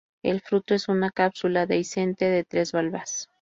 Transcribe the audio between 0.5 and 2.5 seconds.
es una cápsula dehiscente de